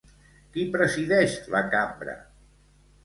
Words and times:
Qui 0.55 0.63
presideix 0.77 1.35
la 1.57 1.61
cambra? 1.75 2.17